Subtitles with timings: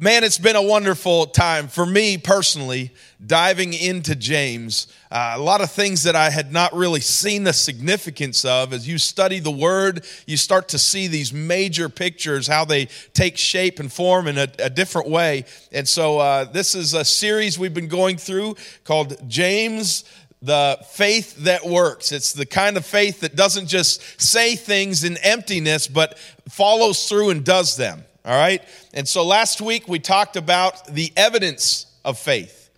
[0.00, 2.92] Man, it's been a wonderful time for me personally
[3.26, 4.86] diving into James.
[5.10, 8.72] Uh, a lot of things that I had not really seen the significance of.
[8.72, 13.36] As you study the word, you start to see these major pictures, how they take
[13.36, 15.46] shape and form in a, a different way.
[15.72, 18.54] And so, uh, this is a series we've been going through
[18.84, 20.04] called James
[20.40, 22.12] the faith that works.
[22.12, 26.16] It's the kind of faith that doesn't just say things in emptiness, but
[26.48, 28.04] follows through and does them.
[28.28, 28.62] All right?
[28.92, 32.68] And so last week we talked about the evidence of faith.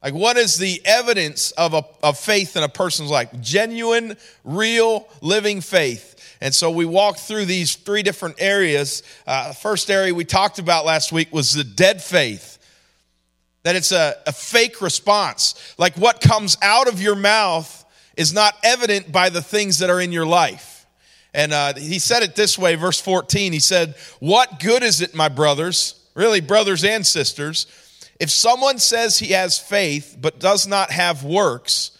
[0.00, 3.28] Like, what is the evidence of, a, of faith in a person's life?
[3.40, 6.36] Genuine, real, living faith.
[6.40, 9.02] And so we walked through these three different areas.
[9.26, 12.58] Uh, first area we talked about last week was the dead faith.
[13.64, 15.74] That it's a, a fake response.
[15.76, 17.84] Like what comes out of your mouth
[18.16, 20.73] is not evident by the things that are in your life.
[21.34, 23.52] And uh, he said it this way, verse 14.
[23.52, 27.66] He said, What good is it, my brothers, really brothers and sisters,
[28.20, 31.98] if someone says he has faith but does not have works,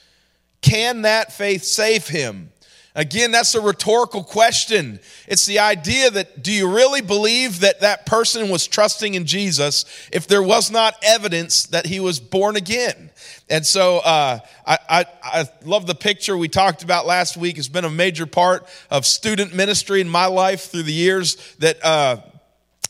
[0.62, 2.50] can that faith save him?
[2.96, 5.00] Again, that's a rhetorical question.
[5.26, 9.84] It's the idea that do you really believe that that person was trusting in Jesus
[10.12, 13.10] if there was not evidence that he was born again?
[13.48, 17.58] And so uh, I, I, I, love the picture we talked about last week.
[17.58, 21.84] It's been a major part of student ministry in my life through the years that.
[21.84, 22.16] Uh,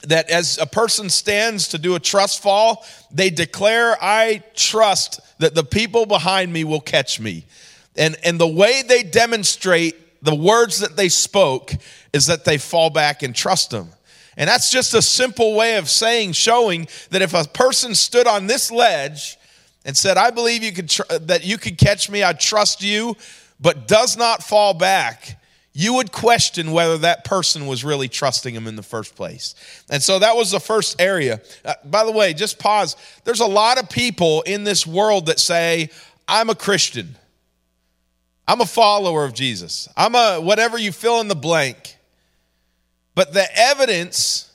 [0.08, 5.54] that as a person stands to do a trust fall, they declare, I trust that
[5.54, 7.46] the people behind me will catch me.
[7.96, 11.72] And, and the way they demonstrate the words that they spoke
[12.12, 13.88] is that they fall back and trust them.
[14.36, 18.46] And that's just a simple way of saying, showing that if a person stood on
[18.46, 19.38] this ledge
[19.84, 23.16] and said, I believe you could tr- that you could catch me, I trust you,
[23.60, 25.40] but does not fall back,
[25.72, 29.56] you would question whether that person was really trusting him in the first place.
[29.90, 31.40] And so that was the first area.
[31.64, 32.94] Uh, by the way, just pause.
[33.24, 35.90] There's a lot of people in this world that say,
[36.28, 37.16] I'm a Christian.
[38.46, 39.88] I'm a follower of Jesus.
[39.96, 41.96] I'm a whatever you fill in the blank.
[43.16, 44.52] But the evidence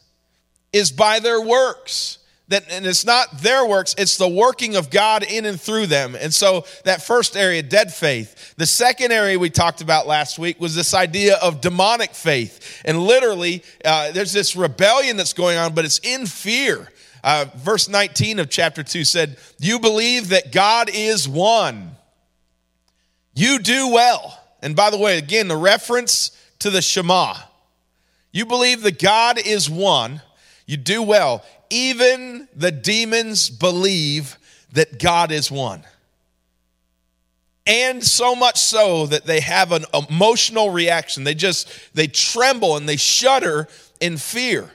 [0.72, 2.19] is by their works.
[2.50, 6.16] That, and it's not their works, it's the working of God in and through them.
[6.20, 8.56] And so that first area, dead faith.
[8.58, 12.82] The second area we talked about last week was this idea of demonic faith.
[12.86, 16.92] And literally, uh, there's this rebellion that's going on, but it's in fear.
[17.24, 21.92] Uh, verse 19 of chapter 2 said, You believe that God is one.
[23.36, 24.42] You do well.
[24.62, 27.36] And by the way, again, the reference to the Shema.
[28.32, 30.22] You believe that God is one.
[30.66, 31.44] You do well.
[31.70, 34.38] Even the demons believe
[34.74, 35.84] that God is one.
[37.66, 41.24] And so much so that they have an emotional reaction.
[41.24, 43.68] They just, they tremble and they shudder
[44.00, 44.72] in fear.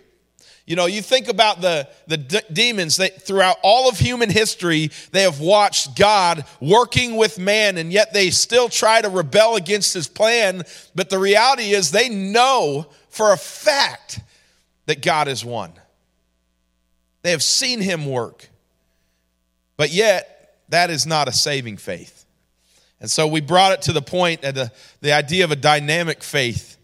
[0.66, 4.90] You know, you think about the, the d- demons that throughout all of human history,
[5.10, 9.92] they have watched God working with man, and yet they still try to rebel against
[9.92, 10.62] his plan.
[10.94, 14.20] But the reality is, they know for a fact
[14.86, 15.72] that God is one.
[17.24, 18.50] They have seen him work.
[19.78, 22.26] But yet, that is not a saving faith.
[23.00, 24.70] And so we brought it to the point of the,
[25.00, 26.76] the idea of a dynamic faith,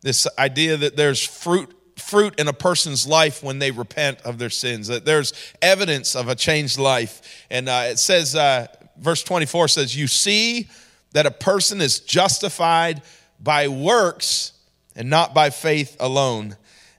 [0.00, 4.50] this idea that there's fruit fruit in a person's life when they repent of their
[4.50, 7.44] sins, that there's evidence of a changed life.
[7.50, 10.68] And uh, it says, uh, verse 24 says, You see
[11.10, 13.02] that a person is justified
[13.40, 14.52] by works
[14.94, 16.56] and not by faith alone.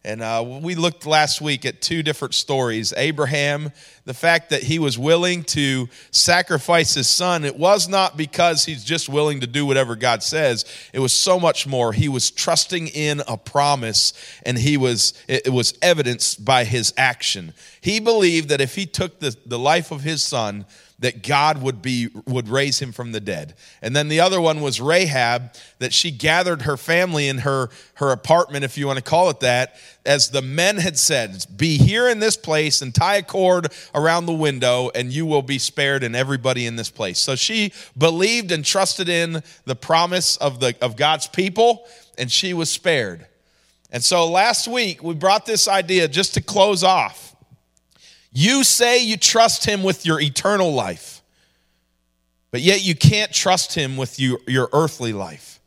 [0.09, 2.95] And uh, we looked last week at two different stories.
[2.97, 3.71] Abraham,
[4.05, 8.83] the fact that he was willing to sacrifice his son, it was not because he's
[8.83, 10.65] just willing to do whatever God says.
[10.93, 11.93] It was so much more.
[11.93, 17.53] He was trusting in a promise, and he was it was evidenced by his action.
[17.79, 20.65] He believed that if he took the, the life of his son,
[20.99, 23.55] that God would be would raise him from the dead.
[23.81, 28.11] And then the other one was Rahab that she gathered her family in her her
[28.11, 32.09] apartment if you want to call it that as the men had said be here
[32.09, 36.03] in this place and tie a cord around the window and you will be spared
[36.03, 37.17] and everybody in this place.
[37.17, 41.87] So she believed and trusted in the promise of the of God's people
[42.17, 43.25] and she was spared.
[43.91, 47.28] And so last week we brought this idea just to close off
[48.31, 51.21] you say you trust him with your eternal life,
[52.51, 55.59] but yet you can't trust him with your, your earthly life.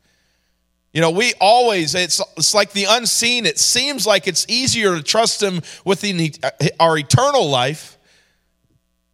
[0.93, 3.45] You know, we always, it's, it's like the unseen.
[3.45, 6.35] It seems like it's easier to trust him with the,
[6.79, 7.97] our eternal life.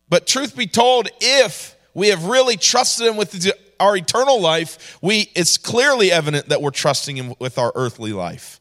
[0.10, 3.50] But truth be told, if we have really trusted him with
[3.80, 8.60] our eternal life, we, it's clearly evident that we're trusting him with our earthly life.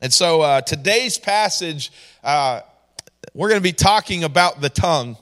[0.00, 1.90] And so uh, today's passage,
[2.22, 2.60] uh,
[3.34, 5.16] we're going to be talking about the tongue.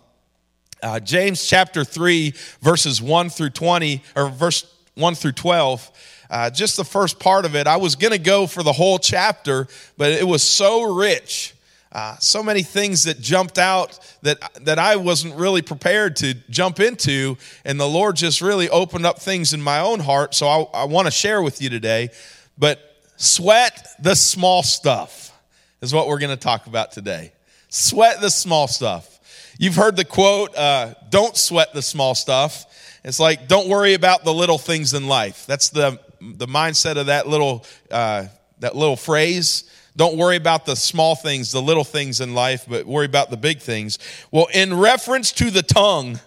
[0.82, 5.90] Uh, James chapter 3, verses 1 through 20, or verse 1 through 12.
[6.28, 7.66] Uh, just the first part of it.
[7.66, 9.66] I was going to go for the whole chapter,
[9.96, 11.54] but it was so rich.
[11.90, 16.80] Uh, so many things that jumped out that, that I wasn't really prepared to jump
[16.80, 20.34] into, and the Lord just really opened up things in my own heart.
[20.34, 22.10] So I, I want to share with you today.
[22.58, 22.78] But
[23.16, 25.32] sweat the small stuff
[25.80, 27.32] is what we're going to talk about today.
[27.74, 29.18] Sweat the small stuff.
[29.58, 32.66] You've heard the quote, uh, don't sweat the small stuff.
[33.02, 35.46] It's like, don't worry about the little things in life.
[35.46, 38.26] That's the, the mindset of that little, uh,
[38.58, 39.64] that little phrase.
[39.96, 43.38] Don't worry about the small things, the little things in life, but worry about the
[43.38, 43.98] big things.
[44.30, 46.20] Well, in reference to the tongue,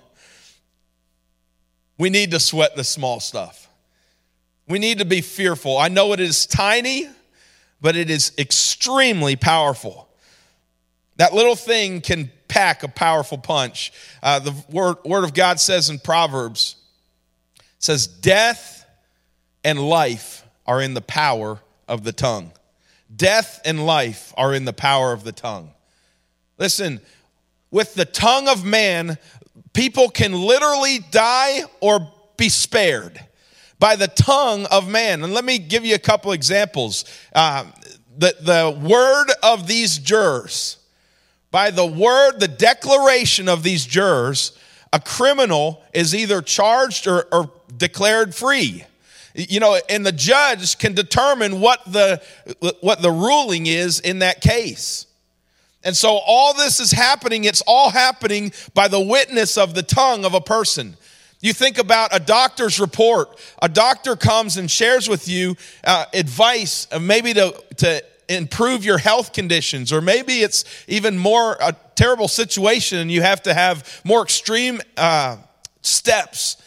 [1.99, 3.69] we need to sweat the small stuff.
[4.67, 5.77] We need to be fearful.
[5.77, 7.07] I know it is tiny,
[7.81, 10.04] but it is extremely powerful.
[11.17, 13.91] That little thing can pack a powerful punch.
[14.21, 16.75] Uh, the word, word of God says in Proverbs,
[17.79, 18.85] says, Death
[19.63, 22.51] and life are in the power of the tongue.
[23.15, 25.71] Death and life are in the power of the tongue.
[26.57, 26.99] Listen,
[27.71, 29.17] with the tongue of man,
[29.73, 33.19] people can literally die or be spared
[33.79, 35.23] by the tongue of man.
[35.23, 37.05] And let me give you a couple examples.
[37.33, 37.65] Uh,
[38.17, 40.77] the, the word of these jurors,
[41.55, 44.51] by the word, the declaration of these jurors,
[44.91, 48.83] a criminal is either charged or, or declared free.
[49.33, 52.21] You know, and the judge can determine what the
[52.81, 55.05] what the ruling is in that case.
[55.81, 60.25] And so all this is happening, it's all happening by the witness of the tongue
[60.25, 60.97] of a person.
[61.39, 63.29] You think about a doctor's report.
[63.61, 65.55] A doctor comes and shares with you
[65.85, 71.57] uh, advice, uh, maybe to, to improve your health conditions, or maybe it's even more
[71.61, 75.37] a terrible situation and you have to have more extreme uh,
[75.81, 76.57] steps,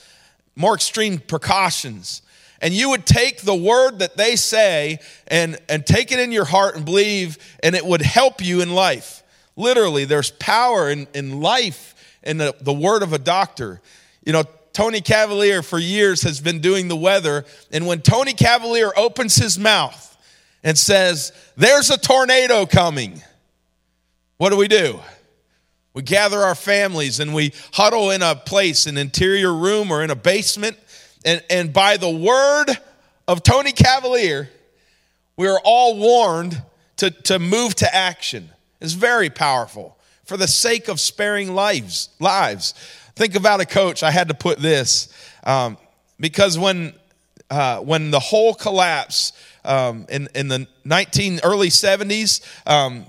[0.57, 2.23] more extreme precautions.
[2.61, 6.45] And you would take the word that they say and, and take it in your
[6.45, 9.23] heart and believe, and it would help you in life.
[9.55, 13.81] Literally, there's power in, in life in the, the word of a doctor.
[14.25, 18.93] You know, Tony Cavalier for years has been doing the weather, and when Tony Cavalier
[18.97, 20.17] opens his mouth,
[20.69, 23.23] and says, There's a tornado coming.
[24.37, 25.01] What do we do?
[25.95, 30.11] We gather our families and we huddle in a place, an interior room or in
[30.11, 30.77] a basement.
[31.25, 32.67] And, and by the word
[33.27, 34.51] of Tony Cavalier,
[35.39, 36.61] we are all warned
[36.99, 38.51] to, to move to action.
[38.83, 42.11] It's very powerful for the sake of sparing lives.
[42.21, 42.75] Lives.
[43.17, 44.03] Think about a coach.
[44.03, 45.09] I had to put this
[45.45, 45.79] um,
[46.21, 46.93] because when
[47.51, 49.33] uh, when the whole collapse
[49.65, 53.07] um, in, in the 19 early 70s, um,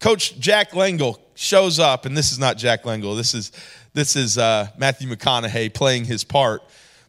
[0.00, 3.16] Coach Jack Lengyel shows up, and this is not Jack Lengyel.
[3.16, 3.52] This is
[3.94, 6.62] this is uh, Matthew McConaughey playing his part,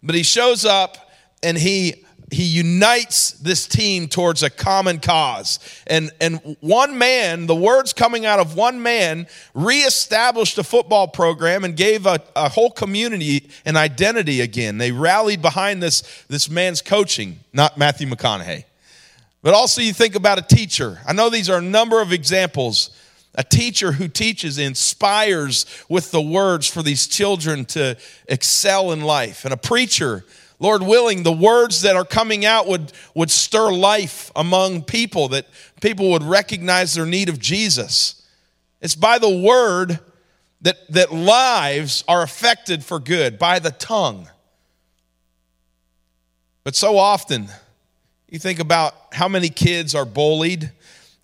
[0.03, 0.97] but he shows up
[1.41, 5.59] and he he unites this team towards a common cause.
[5.85, 11.63] And, and one man, the words coming out of one man, reestablished a football program
[11.63, 14.77] and gave a, a whole community an identity again.
[14.77, 18.65] They rallied behind this, this man's coaching, not Matthew McConaughey.
[19.43, 20.99] But also, you think about a teacher.
[21.07, 22.89] I know these are a number of examples.
[23.35, 27.97] A teacher who teaches inspires with the words for these children to
[28.27, 29.45] excel in life.
[29.45, 30.25] And a preacher
[30.59, 35.47] Lord willing, the words that are coming out would, would stir life among people, that
[35.81, 38.25] people would recognize their need of Jesus.
[38.81, 39.99] It's by the word
[40.61, 44.29] that, that lives are affected for good, by the tongue.
[46.63, 47.47] But so often,
[48.29, 50.71] you think about how many kids are bullied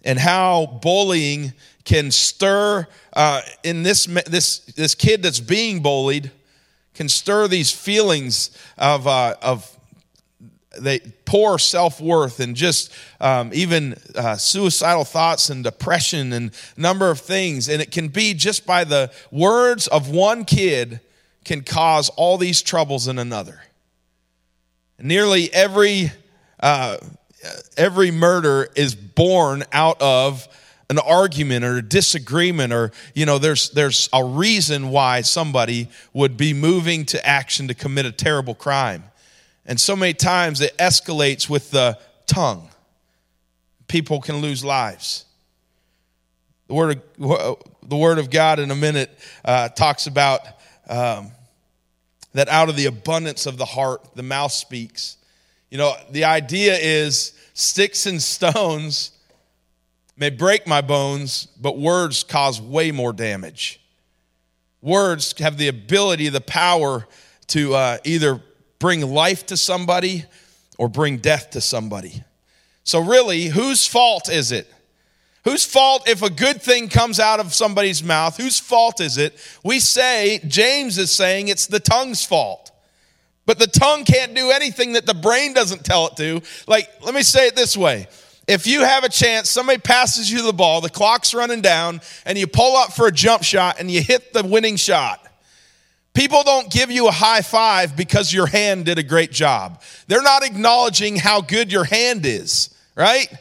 [0.03, 6.31] and how bullying can stir uh, in this, this, this kid that's being bullied
[6.93, 9.77] can stir these feelings of, uh, of
[10.79, 17.19] they poor self-worth and just um, even uh, suicidal thoughts and depression and number of
[17.19, 17.67] things.
[17.67, 21.01] And it can be just by the words of one kid
[21.43, 23.61] can cause all these troubles in another.
[24.99, 26.11] Nearly every
[26.59, 26.97] uh,
[27.75, 30.47] every murder is born out of
[30.91, 36.35] an argument or a disagreement or you know there's there's a reason why somebody would
[36.35, 39.05] be moving to action to commit a terrible crime.
[39.65, 42.67] And so many times it escalates with the tongue.
[43.87, 45.23] People can lose lives.
[46.67, 50.41] The word of, the word of god in a minute uh, talks about
[50.89, 51.31] um,
[52.33, 55.15] that out of the abundance of the heart the mouth speaks.
[55.69, 59.11] You know the idea is sticks and stones
[60.21, 63.81] may break my bones, but words cause way more damage.
[64.79, 67.07] Words have the ability, the power
[67.47, 68.39] to uh, either
[68.77, 70.25] bring life to somebody
[70.77, 72.23] or bring death to somebody.
[72.83, 74.71] So, really, whose fault is it?
[75.43, 78.37] Whose fault if a good thing comes out of somebody's mouth?
[78.37, 79.35] Whose fault is it?
[79.63, 82.71] We say, James is saying it's the tongue's fault.
[83.47, 86.43] But the tongue can't do anything that the brain doesn't tell it to.
[86.67, 88.07] Like, let me say it this way.
[88.51, 92.37] If you have a chance, somebody passes you the ball, the clock's running down, and
[92.37, 95.25] you pull up for a jump shot and you hit the winning shot.
[96.13, 99.81] People don't give you a high five because your hand did a great job.
[100.07, 103.33] They're not acknowledging how good your hand is, right?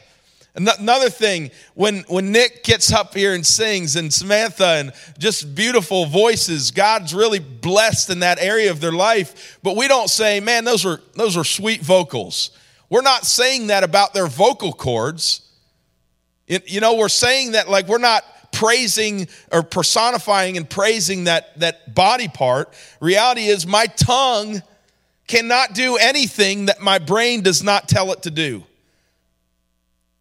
[0.55, 6.05] Another thing, when, when Nick gets up here and sings, and Samantha, and just beautiful
[6.05, 9.59] voices, God's really blessed in that area of their life.
[9.61, 12.51] But we don't say, man, those are, those are sweet vocals.
[12.91, 15.49] We're not saying that about their vocal cords.
[16.45, 21.57] It, you know, we're saying that like we're not praising or personifying and praising that,
[21.61, 22.73] that body part.
[22.99, 24.61] Reality is, my tongue
[25.25, 28.65] cannot do anything that my brain does not tell it to do.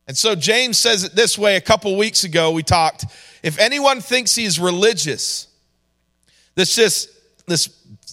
[0.06, 3.04] And so James says it this way a couple weeks ago, we talked.
[3.42, 5.48] If anyone thinks he's religious,
[6.54, 7.10] this just
[7.48, 7.66] this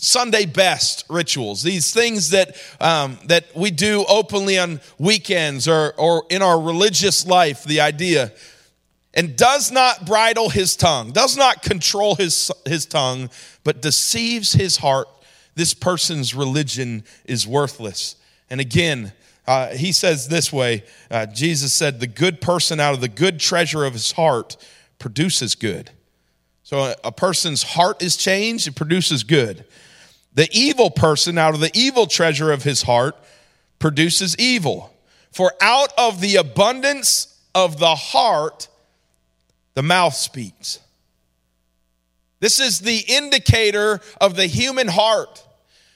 [0.05, 6.25] Sunday best rituals, these things that um, that we do openly on weekends or or
[6.29, 8.31] in our religious life, the idea,
[9.13, 13.29] and does not bridle his tongue, does not control his his tongue,
[13.63, 15.07] but deceives his heart.
[15.55, 18.15] This person's religion is worthless.
[18.49, 19.11] And again,
[19.47, 23.39] uh, he says this way uh, Jesus said, The good person out of the good
[23.39, 24.57] treasure of his heart
[24.99, 25.91] produces good.
[26.63, 29.65] So a, a person's heart is changed, it produces good.
[30.37, 33.15] The evil person out of the evil treasure of his heart
[33.79, 34.93] produces evil.
[35.31, 38.67] For out of the abundance of the heart,
[39.73, 40.77] the mouth speaks.
[42.39, 45.43] This is the indicator of the human heart.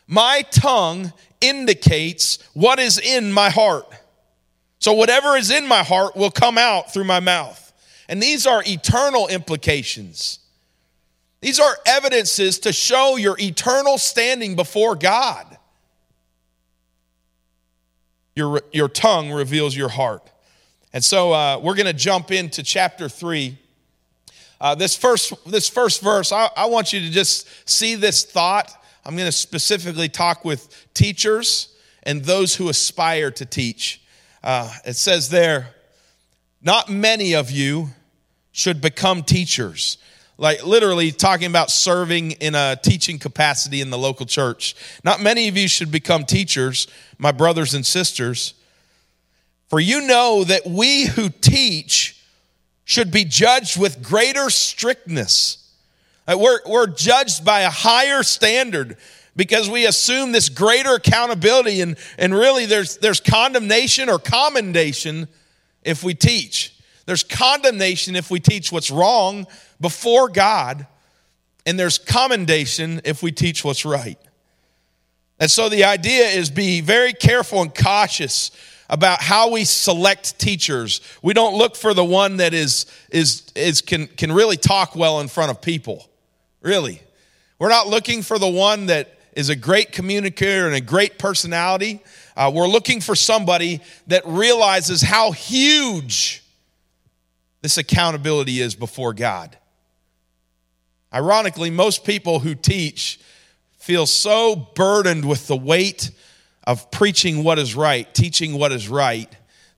[0.08, 3.86] My tongue indicates what is in my heart.
[4.80, 7.72] So, whatever is in my heart will come out through my mouth.
[8.10, 10.40] And these are eternal implications.
[11.42, 15.58] These are evidences to show your eternal standing before God.
[18.36, 20.30] Your, your tongue reveals your heart.
[20.94, 23.58] And so uh, we're going to jump into chapter 3.
[24.60, 28.72] Uh, this, first, this first verse, I, I want you to just see this thought
[29.06, 34.02] I'm going to specifically talk with teachers and those who aspire to teach.
[34.44, 35.70] Uh, it says there,
[36.62, 37.90] not many of you
[38.52, 39.98] should become teachers.
[40.42, 44.76] Like literally talking about serving in a teaching capacity in the local church.
[45.06, 48.54] Not many of you should become teachers, my brothers and sisters.
[49.70, 52.22] For you know that we who teach
[52.84, 55.62] should be judged with greater strictness
[56.38, 58.98] we're, we're judged by a higher standard
[59.36, 65.28] because we assume this greater accountability, and, and really there's, there's condemnation or commendation
[65.84, 66.76] if we teach.
[67.12, 69.46] There's condemnation if we teach what's wrong
[69.82, 70.88] before God,
[71.66, 74.18] and there's commendation if we teach what's right.
[75.38, 78.52] And so the idea is be very careful and cautious
[78.90, 81.02] about how we select teachers.
[81.22, 85.20] We don't look for the one that is, is, is can, can really talk well
[85.20, 86.10] in front of people.
[86.62, 87.02] Really.
[87.60, 92.02] We're not looking for the one that is a great communicator and a great personality.
[92.38, 96.41] Uh, we're looking for somebody that realizes how huge
[97.62, 99.58] this accountability is before God.
[101.14, 103.20] Ironically, most people who teach
[103.78, 106.12] feel so burdened with the weight
[106.66, 109.30] of preaching what is right, teaching what is right,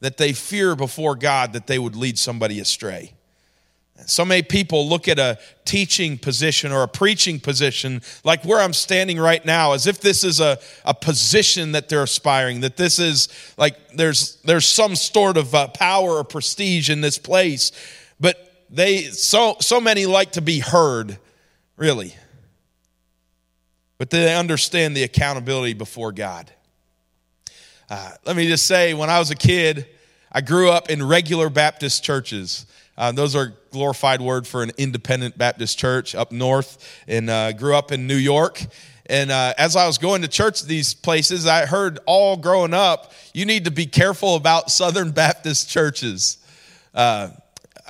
[0.02, 3.14] that they fear before God that they would lead somebody astray.
[4.06, 8.74] So many people look at a teaching position or a preaching position like where I'm
[8.74, 13.00] standing right now as if this is a, a position that they're aspiring, that this
[13.00, 17.72] is like there's, there's some sort of uh, power or prestige in this place.
[18.20, 21.18] But they, so, so many like to be heard,
[21.78, 22.16] really.
[24.00, 26.52] But they understand the accountability before God.
[27.90, 29.88] Uh, let me just say, when I was a kid,
[30.32, 32.66] I grew up in regular Baptist churches.
[32.98, 37.76] Uh, those are glorified word for an independent Baptist church up north, and uh, grew
[37.76, 38.64] up in New York.
[39.08, 43.12] And uh, as I was going to church these places, I heard all growing up,
[43.34, 46.38] you need to be careful about Southern Baptist churches.
[46.94, 47.30] Uh,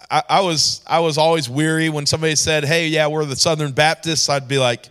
[0.10, 3.72] I, I, was I was always weary when somebody said, "Hey, yeah, we're the Southern
[3.74, 4.90] Baptists." I'd be like,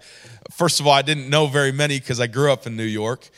[0.50, 3.28] first of all, I didn't know very many because I grew up in New York,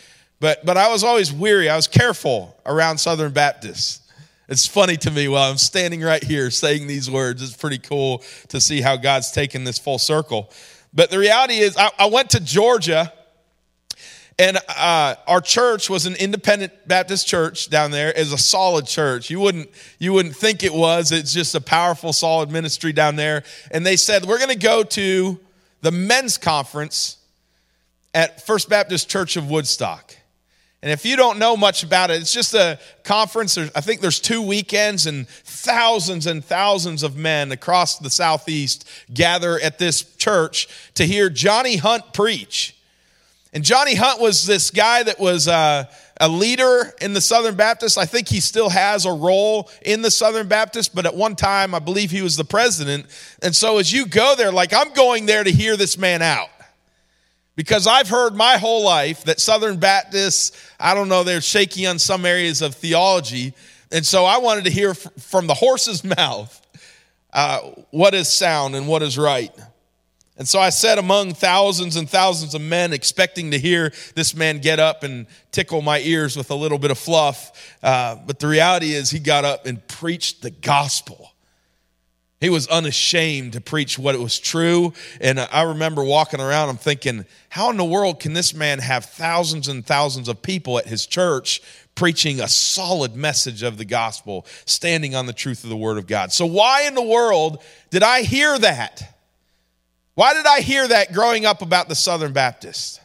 [0.40, 1.68] but but I was always weary.
[1.68, 4.00] I was careful around Southern Baptists.
[4.46, 7.42] It's funny to me while I'm standing right here saying these words.
[7.42, 10.50] It's pretty cool to see how God's taken this full circle.
[10.92, 13.10] But the reality is, I, I went to Georgia,
[14.38, 18.12] and uh, our church was an independent Baptist church down there.
[18.12, 19.30] Is a solid church.
[19.30, 21.10] You wouldn't you wouldn't think it was.
[21.10, 23.44] It's just a powerful, solid ministry down there.
[23.70, 25.40] And they said we're going to go to
[25.80, 27.16] the men's conference
[28.12, 30.14] at First Baptist Church of Woodstock.
[30.84, 33.56] And if you don't know much about it, it's just a conference.
[33.56, 39.58] I think there's two weekends, and thousands and thousands of men across the Southeast gather
[39.58, 42.76] at this church to hear Johnny Hunt preach.
[43.54, 45.84] And Johnny Hunt was this guy that was uh,
[46.20, 47.96] a leader in the Southern Baptist.
[47.96, 51.74] I think he still has a role in the Southern Baptist, but at one time,
[51.74, 53.06] I believe he was the president.
[53.40, 56.50] And so as you go there, like, I'm going there to hear this man out.
[57.56, 61.98] Because I've heard my whole life that Southern Baptists, I don't know, they're shaky on
[61.98, 63.54] some areas of theology.
[63.92, 66.60] And so I wanted to hear from the horse's mouth
[67.32, 69.52] uh, what is sound and what is right.
[70.36, 74.58] And so I sat among thousands and thousands of men, expecting to hear this man
[74.58, 77.76] get up and tickle my ears with a little bit of fluff.
[77.82, 81.33] Uh, but the reality is, he got up and preached the gospel.
[82.44, 84.92] He was unashamed to preach what it was true.
[85.18, 89.06] And I remember walking around, I'm thinking, how in the world can this man have
[89.06, 91.62] thousands and thousands of people at his church
[91.94, 96.06] preaching a solid message of the gospel, standing on the truth of the word of
[96.06, 96.32] God?
[96.34, 99.16] So, why in the world did I hear that?
[100.14, 103.00] Why did I hear that growing up about the Southern Baptist?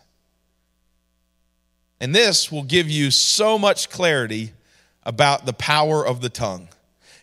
[2.01, 4.51] And this will give you so much clarity
[5.03, 6.67] about the power of the tongue.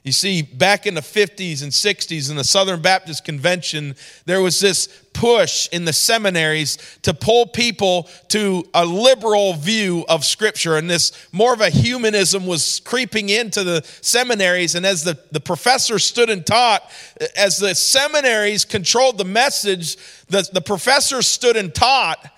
[0.07, 4.61] You see, back in the 50s and 60s in the Southern Baptist Convention, there was
[4.61, 10.77] this push in the seminaries to pull people to a liberal view of Scripture.
[10.77, 14.77] And this more of a humanism was creeping into the seminaries.
[14.77, 16.89] And as the, the professors stood and taught,
[17.37, 19.97] as the seminaries controlled the message,
[20.29, 22.31] the, the professors stood and taught,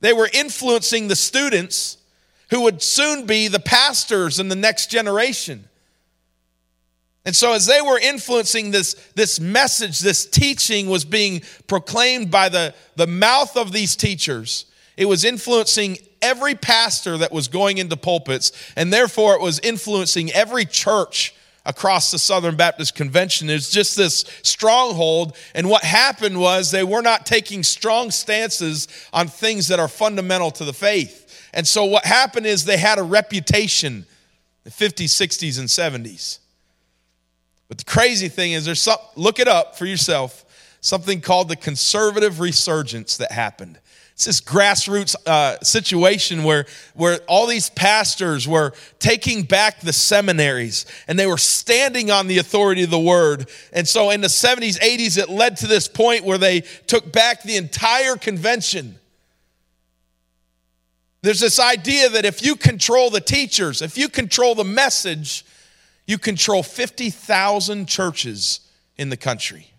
[0.00, 1.98] they were influencing the students
[2.50, 5.68] who would soon be the pastors in the next generation.
[7.24, 12.48] And so, as they were influencing this, this message, this teaching was being proclaimed by
[12.48, 14.66] the, the mouth of these teachers.
[14.96, 20.32] It was influencing every pastor that was going into pulpits, and therefore it was influencing
[20.32, 23.48] every church across the Southern Baptist Convention.
[23.48, 25.36] It's just this stronghold.
[25.54, 30.50] And what happened was they were not taking strong stances on things that are fundamental
[30.52, 31.48] to the faith.
[31.54, 34.06] And so, what happened is they had a reputation
[34.64, 36.38] the 50s, 60s, and 70s.
[37.72, 40.44] But the crazy thing is, there's some, look it up for yourself,
[40.82, 43.78] something called the conservative resurgence that happened.
[44.12, 50.84] It's this grassroots uh, situation where, where all these pastors were taking back the seminaries
[51.08, 53.48] and they were standing on the authority of the word.
[53.72, 57.42] And so in the 70s, 80s, it led to this point where they took back
[57.42, 58.98] the entire convention.
[61.22, 65.46] There's this idea that if you control the teachers, if you control the message,
[66.06, 68.60] you control 50,000 churches
[68.96, 69.72] in the country.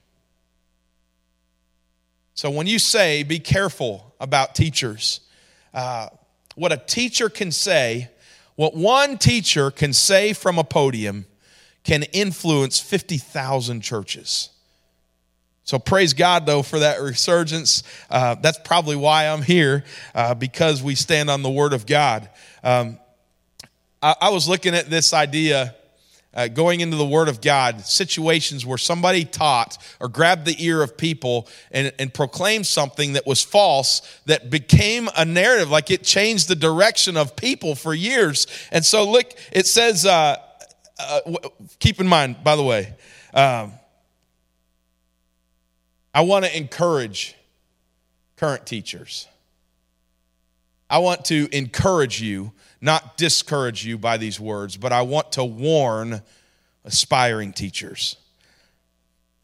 [2.33, 5.21] So when you say be careful about teachers,
[5.73, 6.09] uh,
[6.55, 8.09] what a teacher can say,
[8.55, 11.25] what one teacher can say from a podium
[11.83, 14.49] can influence 50,000 churches.
[15.65, 17.83] So praise God, though, for that resurgence.
[18.09, 22.29] Uh, that's probably why I'm here, uh, because we stand on the Word of God.
[22.63, 22.99] Um,
[24.01, 25.75] I, I was looking at this idea
[26.33, 30.81] uh, going into the Word of God, situations where somebody taught or grabbed the ear
[30.81, 36.03] of people and, and proclaimed something that was false that became a narrative, like it
[36.03, 38.47] changed the direction of people for years.
[38.71, 40.37] And so, look, it says, uh,
[40.99, 41.21] uh,
[41.79, 42.93] keep in mind, by the way,
[43.33, 43.73] um,
[46.13, 47.35] I want to encourage
[48.37, 49.27] current teachers.
[50.89, 52.51] I want to encourage you
[52.83, 56.21] not discourage you by these words, but I want to warn
[56.83, 58.17] aspiring teachers.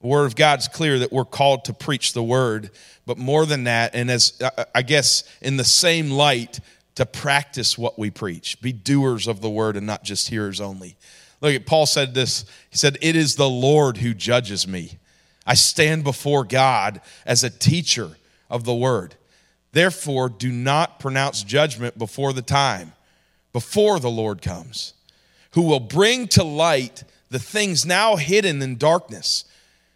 [0.01, 2.69] The Word of God's clear that we're called to preach the Word,
[3.05, 4.39] but more than that, and as
[4.75, 6.59] I guess in the same light,
[6.95, 8.61] to practice what we preach.
[8.61, 10.97] Be doers of the Word and not just hearers only.
[11.39, 12.43] Look at Paul said this.
[12.69, 14.97] He said, It is the Lord who judges me.
[15.47, 18.17] I stand before God as a teacher
[18.49, 19.15] of the Word.
[19.71, 22.91] Therefore, do not pronounce judgment before the time
[23.53, 24.93] before the Lord comes,
[25.51, 29.45] who will bring to light the things now hidden in darkness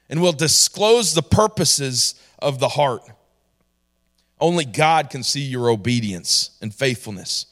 [0.10, 3.04] and will disclose the purposes of the heart.
[4.40, 7.46] Only God can see your obedience and faithfulness.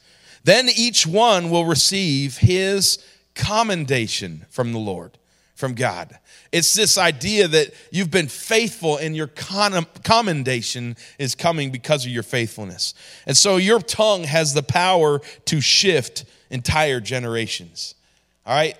[0.44, 3.02] Then each one will receive his
[3.34, 5.18] commendation from the Lord,
[5.54, 6.18] from God.
[6.52, 12.22] It's this idea that you've been faithful and your commendation is coming because of your
[12.22, 12.92] faithfulness.
[13.26, 17.94] And so your tongue has the power to shift entire generations.
[18.44, 18.76] All right?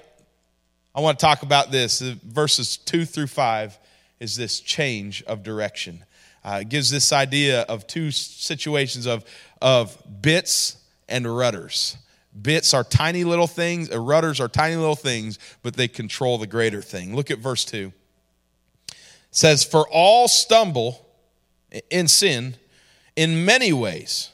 [0.94, 2.00] I want to talk about this.
[2.00, 3.78] Verses 2 through 5
[4.20, 6.04] is this change of direction.
[6.44, 9.24] Uh, it gives this idea of two situations of,
[9.62, 10.76] of bits
[11.08, 11.96] and rudders.
[12.40, 16.46] Bits are tiny little things, uh, rudders are tiny little things, but they control the
[16.46, 17.14] greater thing.
[17.14, 17.92] Look at verse 2.
[18.88, 18.94] It
[19.30, 21.06] says, For all stumble
[21.90, 22.54] in sin
[23.16, 24.30] in many ways.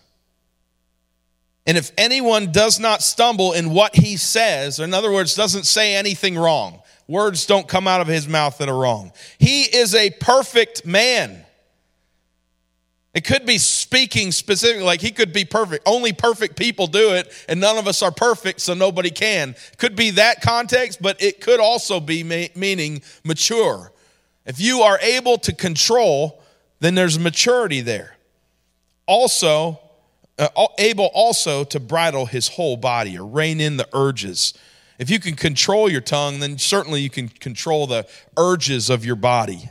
[1.67, 5.65] And if anyone does not stumble in what he says, or in other words, doesn't
[5.65, 9.95] say anything wrong, words don't come out of his mouth that are wrong, he is
[9.95, 11.45] a perfect man.
[13.19, 15.89] It could be speaking specifically, like he could be perfect.
[15.89, 19.57] Only perfect people do it, and none of us are perfect, so nobody can.
[19.77, 23.91] Could be that context, but it could also be meaning mature.
[24.47, 26.41] If you are able to control,
[26.79, 28.17] then there's maturity there.
[29.07, 29.81] Also,
[30.39, 34.55] uh, able also to bridle his whole body or rein in the urges.
[34.97, 39.17] If you can control your tongue, then certainly you can control the urges of your
[39.17, 39.71] body.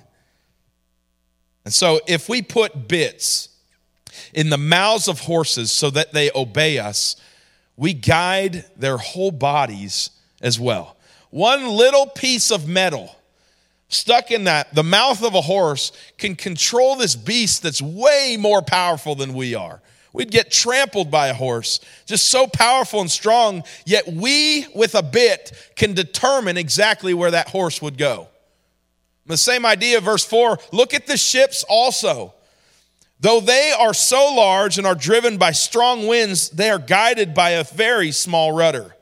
[1.67, 3.49] And so, if we put bits
[4.33, 7.17] in the mouths of horses so that they obey us,
[7.75, 10.95] we guide their whole bodies as well.
[11.29, 13.13] One little piece of metal
[13.89, 18.61] stuck in that the mouth of a horse can control this beast that's way more
[18.61, 19.81] powerful than we are
[20.17, 25.03] We'd get trampled by a horse, just so powerful and strong, yet we, with a
[25.03, 28.27] bit, can determine exactly where that horse would go.
[29.27, 32.33] The same idea, verse 4 look at the ships also.
[33.19, 37.51] Though they are so large and are driven by strong winds, they are guided by
[37.51, 38.95] a very small rudder.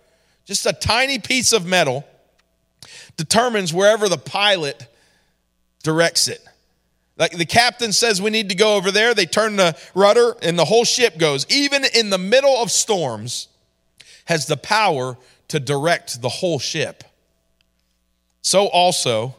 [0.46, 2.06] Just a tiny piece of metal
[3.18, 4.88] determines wherever the pilot
[5.84, 6.42] directs it.
[7.18, 10.58] Like the captain says we need to go over there, they turn the rudder and
[10.58, 11.46] the whole ship goes.
[11.50, 13.48] Even in the middle of storms,
[14.26, 17.04] has the power to direct the whole ship.
[18.42, 19.36] So also,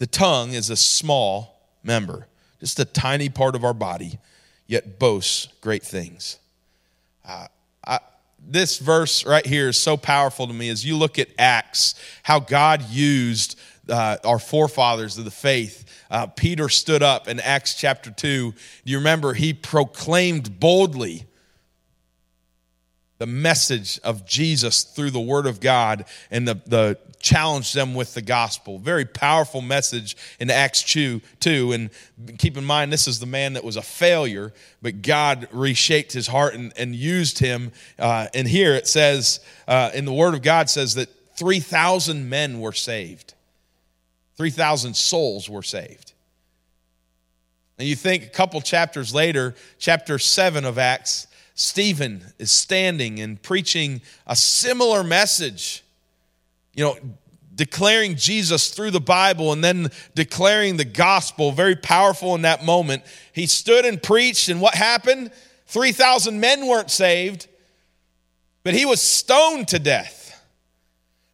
[0.00, 2.26] the tongue is a small member,
[2.58, 4.18] just a tiny part of our body,
[4.66, 6.38] yet boasts great things.
[7.24, 7.46] Uh,
[7.86, 8.00] I,
[8.44, 12.40] this verse right here is so powerful to me as you look at Acts, how
[12.40, 13.56] God used
[13.88, 18.52] uh, our forefathers of the faith uh, Peter stood up in Acts chapter 2.
[18.52, 19.32] Do you remember?
[19.32, 21.24] He proclaimed boldly
[23.18, 28.14] the message of Jesus through the Word of God and the, the challenged them with
[28.14, 28.78] the gospel.
[28.78, 31.72] Very powerful message in Acts 2, 2.
[31.72, 31.90] And
[32.38, 34.52] keep in mind, this is the man that was a failure,
[34.82, 37.72] but God reshaped his heart and, and used him.
[37.98, 42.60] Uh, and here it says, uh, in the Word of God says that 3,000 men
[42.60, 43.34] were saved.
[44.36, 46.14] 3,000 souls were saved.
[47.78, 53.40] And you think a couple chapters later, chapter 7 of Acts, Stephen is standing and
[53.40, 55.82] preaching a similar message.
[56.74, 56.96] You know,
[57.54, 63.02] declaring Jesus through the Bible and then declaring the gospel, very powerful in that moment.
[63.34, 65.30] He stood and preached, and what happened?
[65.66, 67.48] 3,000 men weren't saved,
[68.64, 70.42] but he was stoned to death.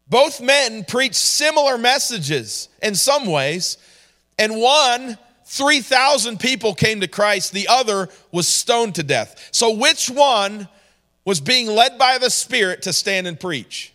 [0.09, 3.79] Both men preached similar messages in some ways,
[4.39, 9.49] and one, 3,000 people came to Christ, the other was stoned to death.
[9.53, 10.69] So, which one
[11.25, 13.93] was being led by the Spirit to stand and preach?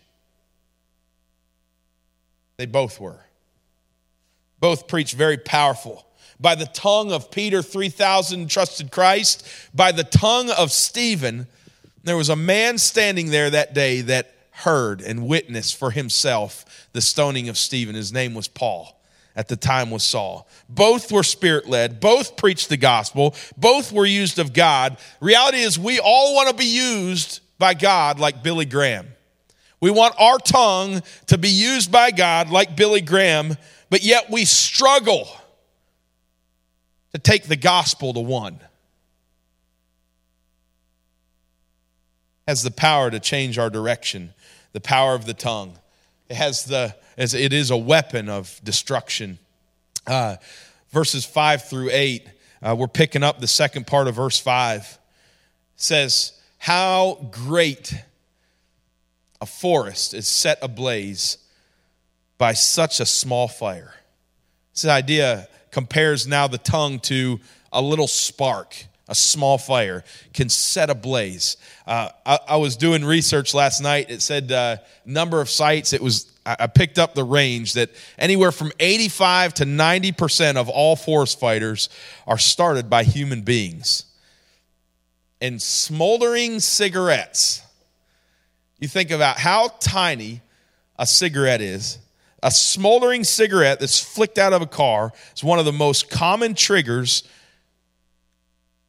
[2.62, 3.18] They both were.
[4.60, 6.06] Both preached very powerful.
[6.38, 9.44] By the tongue of Peter, 3,000 trusted Christ.
[9.74, 11.48] By the tongue of Stephen,
[12.04, 17.00] there was a man standing there that day that heard and witnessed for himself the
[17.00, 17.96] stoning of Stephen.
[17.96, 18.96] His name was Paul.
[19.34, 20.48] At the time was Saul.
[20.68, 21.98] Both were spirit led.
[21.98, 23.34] Both preached the gospel.
[23.56, 24.98] Both were used of God.
[25.20, 29.08] Reality is, we all want to be used by God like Billy Graham.
[29.82, 33.56] We want our tongue to be used by God like Billy Graham,
[33.90, 35.28] but yet we struggle
[37.12, 38.60] to take the gospel to one.
[42.46, 44.32] Has the power to change our direction
[44.72, 45.76] the power of the tongue.
[46.28, 49.38] It has the, as it is a weapon of destruction.
[50.06, 50.36] Uh,
[50.90, 52.28] verses 5 through 8,
[52.62, 54.98] uh, we're picking up the second part of verse 5.
[55.76, 58.02] says, How great
[59.42, 61.36] a forest is set ablaze
[62.38, 63.92] by such a small fire.
[64.72, 67.40] This idea compares now the tongue to
[67.72, 71.56] a little spark, a small fire can set ablaze.
[71.88, 74.10] Uh, I, I, was doing research last night.
[74.10, 75.92] It said uh, number of sites.
[75.92, 80.68] It was I picked up the range that anywhere from 85 to 90 percent of
[80.68, 81.88] all forest fires
[82.28, 84.04] are started by human beings.
[85.40, 87.62] And smoldering cigarettes.
[88.82, 90.40] You think about how tiny
[90.98, 91.98] a cigarette is.
[92.42, 96.56] A smoldering cigarette that's flicked out of a car is one of the most common
[96.56, 97.22] triggers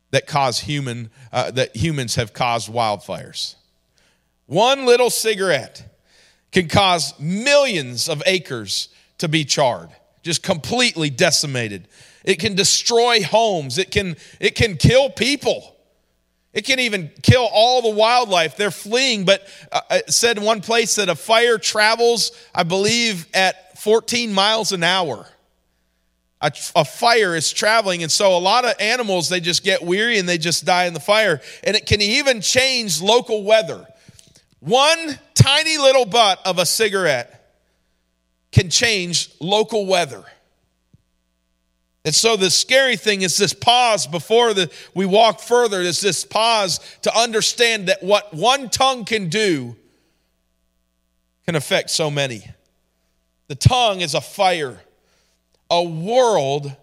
[0.10, 3.54] that cause human uh, that humans have caused wildfires.
[4.48, 5.96] One little cigarette
[6.52, 9.90] can cause millions of acres to be charred,
[10.24, 11.88] just completely decimated.
[12.26, 13.78] It can destroy homes.
[13.78, 15.73] It can it can kill people.
[16.54, 18.56] It can even kill all the wildlife.
[18.56, 23.28] They're fleeing, but uh, it said in one place that a fire travels, I believe,
[23.34, 25.28] at 14 miles an hour.
[26.42, 30.20] A, a, fire is traveling and so a lot of animals they just get weary
[30.20, 31.42] and they just die in the fire.
[31.64, 33.88] And it can even change local weather.
[34.60, 37.58] One tiny little butt of a cigarette
[38.52, 40.24] can change local weather
[42.06, 46.26] and so the scary thing is this pause before the, we walk further is this
[46.26, 49.76] pause to understand that what one tongue can do
[51.46, 52.46] can affect so many.
[53.48, 54.82] The tongue is a fire
[55.70, 56.76] a world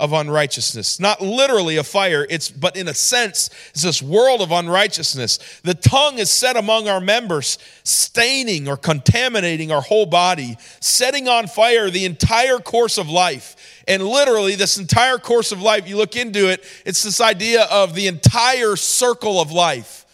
[0.00, 1.00] of unrighteousness.
[1.00, 5.60] Not literally a fire, it's but in a sense, it's this world of unrighteousness.
[5.64, 11.48] The tongue is set among our members, staining or contaminating our whole body, setting on
[11.48, 13.82] fire the entire course of life.
[13.88, 17.94] And literally, this entire course of life, you look into it, it's this idea of
[17.94, 20.04] the entire circle of life.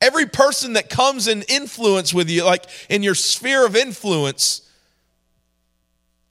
[0.00, 4.62] Every person that comes in influence with you, like in your sphere of influence,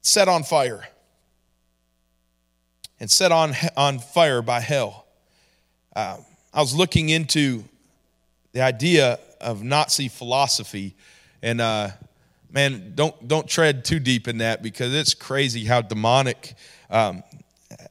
[0.02, 0.88] set on fire
[3.00, 5.06] and set on, on fire by hell.
[5.96, 6.18] Uh,
[6.54, 7.64] I was looking into
[8.54, 10.96] the idea of Nazi philosophy,
[11.42, 11.90] and uh,
[12.52, 16.56] man, don't don't tread too deep in that because it's crazy how demonic,
[16.90, 17.24] um,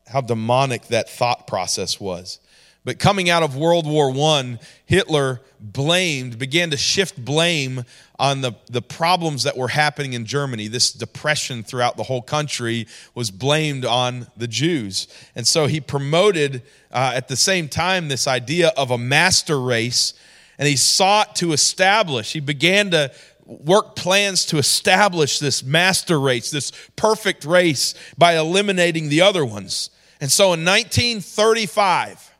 [0.06, 2.40] how demonic that thought process was.
[2.86, 7.82] But coming out of World War I, Hitler blamed, began to shift blame
[8.16, 10.68] on the, the problems that were happening in Germany.
[10.68, 15.08] This depression throughout the whole country was blamed on the Jews.
[15.34, 20.14] And so he promoted uh, at the same time this idea of a master race,
[20.56, 23.10] and he sought to establish, he began to
[23.46, 29.90] work plans to establish this master race, this perfect race, by eliminating the other ones.
[30.20, 32.35] And so in 1935,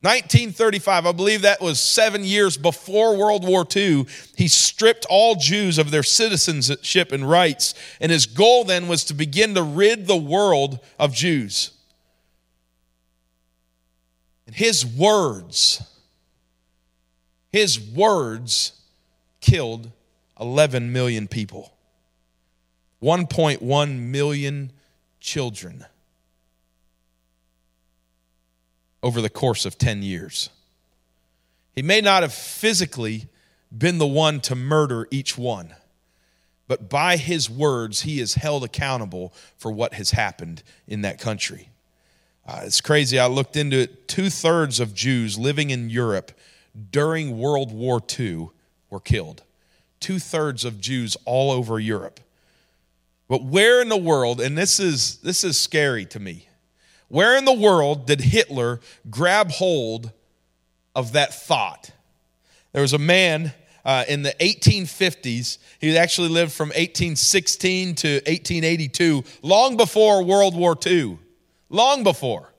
[0.00, 4.06] 1935, I believe that was seven years before World War II,
[4.36, 7.74] he stripped all Jews of their citizenship and rights.
[8.00, 11.72] And his goal then was to begin to rid the world of Jews.
[14.46, 15.82] And his words,
[17.50, 18.80] his words
[19.40, 19.90] killed
[20.38, 21.72] 11 million people,
[23.02, 24.70] 1.1 million
[25.18, 25.84] children
[29.08, 30.50] over the course of 10 years.
[31.74, 33.26] He may not have physically
[33.76, 35.74] been the one to murder each one,
[36.66, 41.70] but by his words, he is held accountable for what has happened in that country.
[42.46, 43.18] Uh, it's crazy.
[43.18, 44.08] I looked into it.
[44.08, 46.32] Two thirds of Jews living in Europe
[46.90, 48.50] during World War II
[48.90, 49.42] were killed.
[50.00, 52.20] Two thirds of Jews all over Europe.
[53.26, 56.47] But where in the world, and this is, this is scary to me,
[57.08, 60.12] where in the world did Hitler grab hold
[60.94, 61.90] of that thought?
[62.72, 63.52] There was a man
[63.84, 65.58] uh, in the 1850s.
[65.80, 71.18] He actually lived from 1816 to 1882, long before World War II.
[71.70, 72.52] Long before.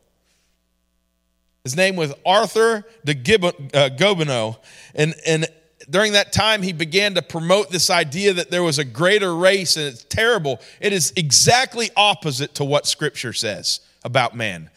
[1.63, 4.57] His name was Arthur de uh, Gobineau.
[4.95, 5.47] And, and
[5.89, 9.77] during that time, he began to promote this idea that there was a greater race,
[9.77, 10.59] and it's terrible.
[10.79, 14.69] It is exactly opposite to what Scripture says about man.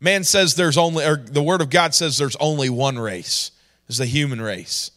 [0.00, 3.50] Man says there's only, or the Word of God says there's only one race,
[3.88, 4.90] is the human race.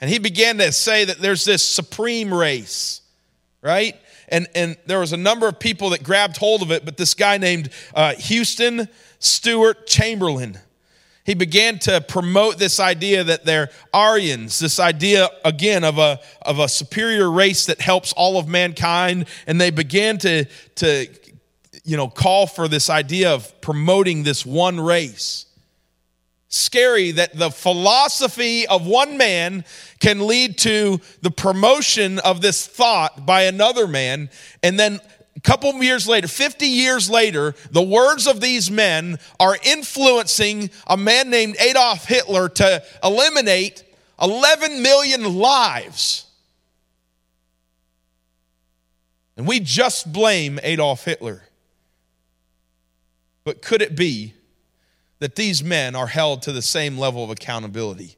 [0.00, 3.02] And he began to say that there's this supreme race,
[3.62, 3.96] right?
[4.28, 7.14] And, and there was a number of people that grabbed hold of it, but this
[7.14, 8.88] guy named uh, Houston
[9.18, 10.58] Stewart Chamberlain,
[11.24, 16.58] he began to promote this idea that they're Aryans, this idea again of a, of
[16.58, 19.26] a superior race that helps all of mankind.
[19.46, 21.06] And they began to, to
[21.88, 25.46] you know, call for this idea of promoting this one race.
[26.48, 29.64] Scary that the philosophy of one man
[29.98, 34.28] can lead to the promotion of this thought by another man,
[34.62, 35.00] and then
[35.34, 40.96] a couple years later, 50 years later, the words of these men are influencing a
[40.96, 43.82] man named Adolf Hitler to eliminate
[44.20, 46.26] 11 million lives.
[49.38, 51.47] And we just blame Adolf Hitler.
[53.44, 54.34] But could it be
[55.20, 58.16] that these men are held to the same level of accountability?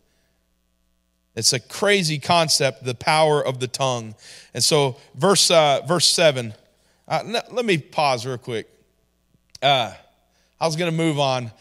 [1.37, 4.15] It's a crazy concept, the power of the tongue.
[4.53, 6.53] And so, verse, uh, verse 7,
[7.07, 8.69] uh, let me pause real quick.
[9.63, 9.93] Uh,
[10.61, 11.53] I was going to move on.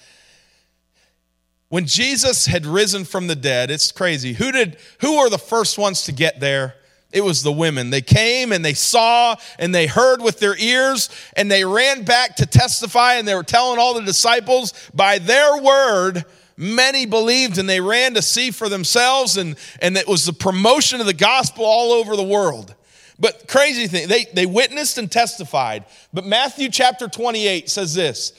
[1.69, 4.33] When Jesus had risen from the dead, it's crazy.
[4.33, 6.75] Who did who were the first ones to get there?
[7.11, 7.89] It was the women.
[7.89, 12.35] They came and they saw and they heard with their ears and they ran back
[12.35, 17.67] to testify and they were telling all the disciples by their word many believed and
[17.67, 21.65] they ran to see for themselves and and it was the promotion of the gospel
[21.65, 22.75] all over the world.
[23.17, 25.85] But crazy thing, they they witnessed and testified.
[26.13, 28.33] But Matthew chapter 28 says this,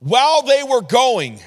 [0.00, 1.40] while they were going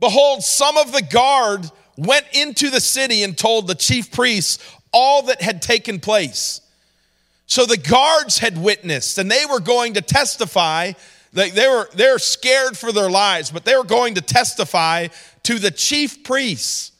[0.00, 4.58] Behold, some of the guard went into the city and told the chief priests
[4.98, 6.60] all that had taken place.
[7.46, 10.92] So the guards had witnessed and they were going to testify.
[11.32, 15.06] They, they were they're scared for their lives, but they were going to testify
[15.44, 16.90] to the chief priests,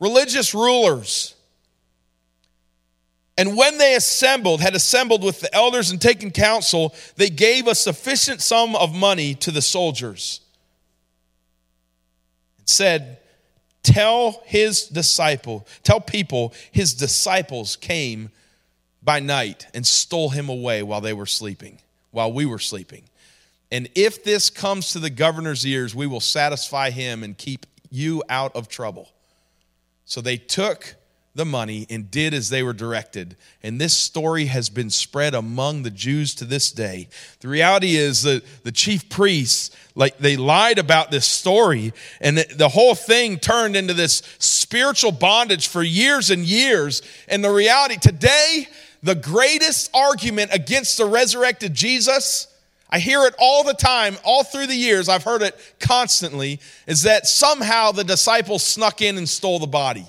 [0.00, 1.34] religious rulers.
[3.38, 7.74] And when they assembled, had assembled with the elders and taken counsel, they gave a
[7.74, 10.40] sufficient sum of money to the soldiers
[12.56, 13.18] and said,
[13.86, 18.30] Tell his disciple, tell people his disciples came
[19.00, 21.78] by night and stole him away while they were sleeping,
[22.10, 23.04] while we were sleeping.
[23.70, 28.24] And if this comes to the governor's ears, we will satisfy him and keep you
[28.28, 29.08] out of trouble.
[30.04, 30.96] So they took
[31.36, 33.36] the money and did as they were directed.
[33.62, 37.08] And this story has been spread among the Jews to this day.
[37.40, 42.68] The reality is that the chief priests, like they lied about this story, and the
[42.68, 47.02] whole thing turned into this spiritual bondage for years and years.
[47.28, 48.66] And the reality today,
[49.02, 52.48] the greatest argument against the resurrected Jesus.
[52.88, 57.02] I hear it all the time, all through the years, I've heard it constantly, is
[57.02, 60.06] that somehow the disciples snuck in and stole the body.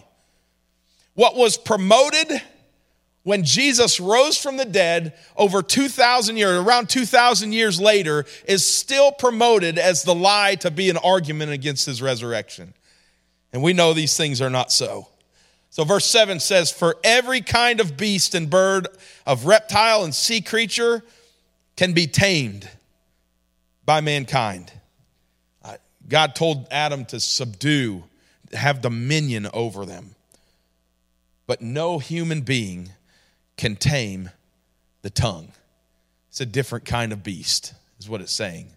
[1.18, 2.44] What was promoted
[3.24, 9.12] when Jesus rose from the dead over 2,000 years, around 2,000 years later, is still
[9.12, 12.72] promoted as the lie to be an argument against his resurrection.
[13.52, 15.08] And we know these things are not so.
[15.72, 18.88] So, verse 7 says, For every kind of beast and bird,
[19.26, 21.02] of reptile and sea creature
[21.78, 22.70] can be tamed
[23.86, 24.72] by mankind.
[26.08, 28.04] God told Adam to subdue,
[28.54, 30.14] have dominion over them
[31.48, 32.92] but no human being
[33.56, 34.30] can tame
[35.02, 35.54] the tongue.
[36.30, 38.68] It's a different kind of beast, is what it's saying.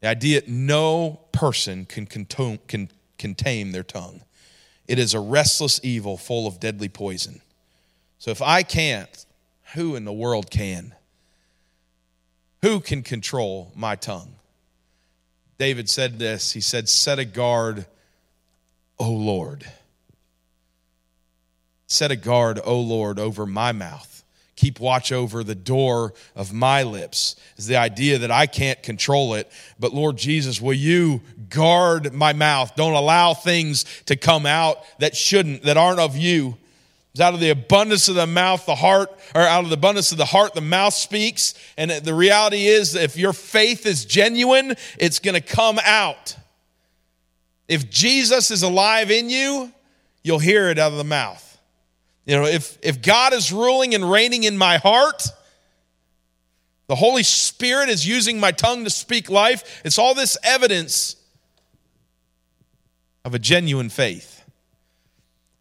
[0.00, 4.22] The idea no person can, can, can tame their tongue.
[4.88, 7.40] It is a restless evil full of deadly poison.
[8.18, 9.26] So if I can't,
[9.74, 10.94] who in the world can?
[12.62, 14.34] Who can control my tongue?
[15.58, 16.52] David said this.
[16.52, 17.86] He said, Set a guard,
[18.98, 19.66] O Lord
[21.86, 24.14] Set a guard, O Lord, over my mouth.
[24.56, 27.34] Keep watch over the door of my lips.
[27.56, 32.32] Is the idea that I can't control it, but Lord Jesus, will you guard my
[32.32, 32.76] mouth?
[32.76, 36.56] Don't allow things to come out that shouldn't, that aren't of you.
[37.10, 40.10] It's out of the abundance of the mouth, the heart, or out of the abundance
[40.10, 41.54] of the heart, the mouth speaks.
[41.76, 46.36] And the reality is, if your faith is genuine, it's going to come out.
[47.68, 49.72] If Jesus is alive in you,
[50.22, 51.53] you'll hear it out of the mouth.
[52.26, 55.26] You know, if, if God is ruling and reigning in my heart,
[56.86, 61.16] the Holy Spirit is using my tongue to speak life, it's all this evidence
[63.24, 64.42] of a genuine faith.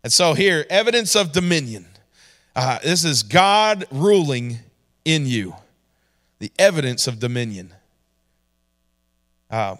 [0.04, 1.88] And so, here, evidence of dominion.
[2.56, 4.60] Uh, this is God ruling
[5.06, 5.56] in you,
[6.40, 7.74] the evidence of dominion.
[9.50, 9.78] Uh,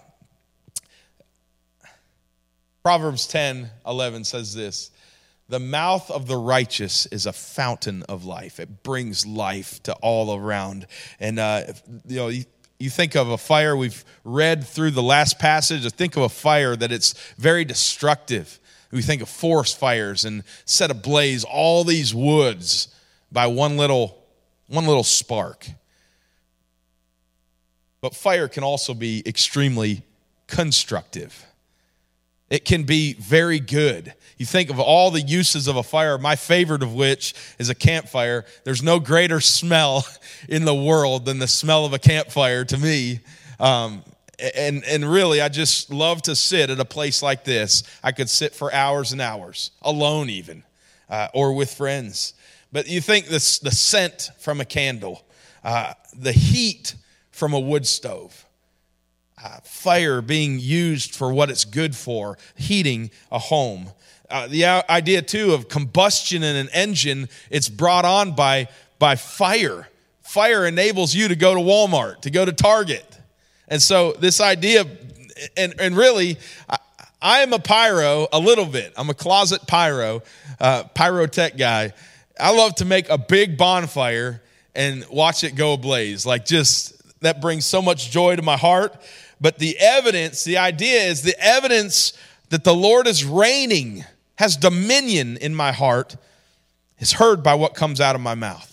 [2.82, 4.90] Proverbs 10 11 says this
[5.48, 8.58] the mouth of the righteous is a fountain of life.
[8.58, 10.86] It brings life to all around.
[11.20, 11.64] And, uh,
[12.06, 12.44] you know, you,
[12.78, 16.74] you think of a fire, we've read through the last passage, think of a fire
[16.76, 18.58] that it's very destructive.
[18.90, 22.88] We think of forest fires and set ablaze all these woods
[23.30, 24.24] by one little,
[24.68, 25.66] one little spark.
[28.00, 30.02] But fire can also be extremely
[30.46, 31.46] constructive.
[32.54, 34.14] It can be very good.
[34.38, 37.74] You think of all the uses of a fire, my favorite of which is a
[37.74, 38.44] campfire.
[38.62, 40.06] There's no greater smell
[40.48, 43.18] in the world than the smell of a campfire to me.
[43.58, 44.04] Um,
[44.54, 47.82] and, and really, I just love to sit at a place like this.
[48.04, 50.62] I could sit for hours and hours, alone even,
[51.10, 52.34] uh, or with friends.
[52.70, 55.24] But you think this, the scent from a candle,
[55.64, 56.94] uh, the heat
[57.32, 58.43] from a wood stove,
[59.44, 63.90] uh, fire being used for what it's good for, heating a home.
[64.30, 68.66] Uh, the idea too of combustion in an engine, it's brought on by,
[68.98, 69.86] by fire.
[70.22, 73.04] Fire enables you to go to Walmart, to go to Target.
[73.68, 74.86] And so this idea,
[75.58, 76.78] and, and really, I,
[77.20, 78.94] I am a pyro a little bit.
[78.96, 80.22] I'm a closet pyro,
[80.58, 81.92] uh, pyrotech guy.
[82.40, 84.42] I love to make a big bonfire
[84.74, 86.24] and watch it go ablaze.
[86.24, 88.96] Like just that brings so much joy to my heart.
[89.40, 92.12] But the evidence, the idea is the evidence
[92.50, 94.04] that the Lord is reigning,
[94.36, 96.16] has dominion in my heart,
[96.98, 98.70] is heard by what comes out of my mouth.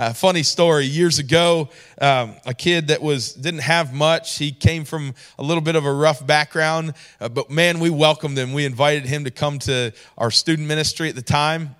[0.00, 0.86] A funny story.
[0.86, 1.70] Years ago,
[2.00, 4.38] um, a kid that was didn't have much.
[4.38, 8.38] He came from a little bit of a rough background, uh, but man, we welcomed
[8.38, 8.52] him.
[8.52, 11.74] We invited him to come to our student ministry at the time.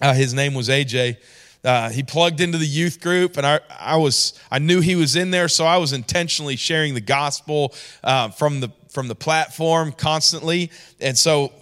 [0.00, 1.18] Uh, his name was AJ.
[1.64, 5.14] Uh, he plugged into the youth group, and I, I was I knew he was
[5.14, 9.92] in there, so I was intentionally sharing the gospel uh, from the from the platform
[9.92, 10.70] constantly.
[11.00, 11.52] And so,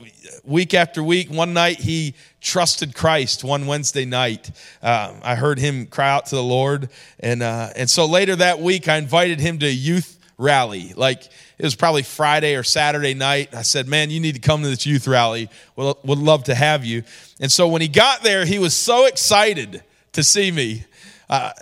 [0.43, 3.45] week after week, one night he trusted Christ.
[3.45, 4.51] One Wednesday night,
[4.83, 6.89] uh, I heard him cry out to the Lord,
[7.19, 10.95] and uh, and so later that week, I invited him to a youth rally.
[10.97, 11.25] Like
[11.59, 13.55] it was probably Friday or Saturday night.
[13.55, 15.51] I said, Man, you need to come to this youth rally.
[15.77, 17.03] Well, would love to have you.
[17.39, 19.83] And so when he got there, he was so excited
[20.13, 20.85] to see me.
[21.29, 21.53] Uh,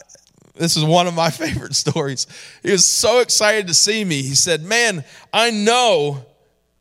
[0.55, 2.27] this is one of my favorite stories.
[2.63, 4.23] He was so excited to see me.
[4.23, 6.25] He said, Man, I know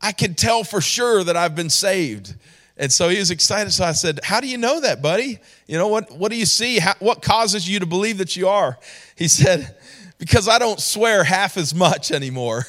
[0.00, 2.34] I can tell for sure that I've been saved.
[2.76, 3.72] And so he was excited.
[3.72, 5.38] So I said, How do you know that, buddy?
[5.66, 6.78] You know, what, what do you see?
[6.78, 8.78] How, what causes you to believe that you are?
[9.16, 9.76] He said,
[10.18, 12.66] Because I don't swear half as much anymore.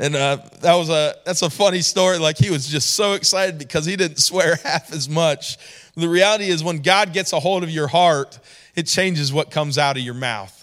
[0.00, 2.18] And uh, that was a that's a funny story.
[2.18, 5.58] Like he was just so excited because he didn't swear half as much.
[5.98, 8.38] The reality is, when God gets a hold of your heart,
[8.76, 10.54] it changes what comes out of your mouth.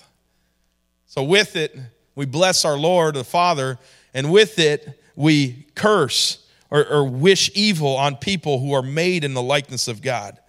[1.07, 1.77] So, with it,
[2.15, 3.77] we bless our Lord, the Father,
[4.13, 9.33] and with it, we curse or, or wish evil on people who are made in
[9.33, 10.39] the likeness of God.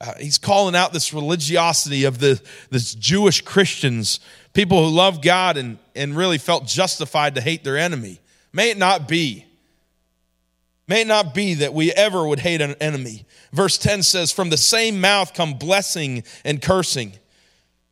[0.00, 2.40] Uh, he's calling out this religiosity of the
[2.70, 4.20] this Jewish Christians,
[4.52, 8.20] people who love God and, and really felt justified to hate their enemy.
[8.52, 9.46] May it not be.
[10.90, 13.24] May it not be that we ever would hate an enemy.
[13.52, 17.12] Verse 10 says, From the same mouth come blessing and cursing.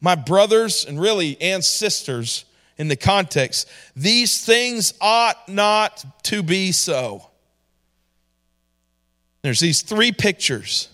[0.01, 2.45] My brothers, and really, and sisters,
[2.77, 7.31] in the context, these things ought not to be so.
[9.43, 10.89] There's these three pictures.